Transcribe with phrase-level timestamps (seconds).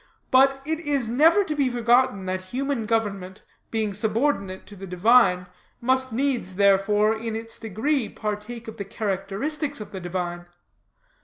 [0.31, 5.45] But it is never to be forgotten that human government, being subordinate to the divine,
[5.79, 10.47] must needs, therefore, in its degree, partake of the characteristics of the divine.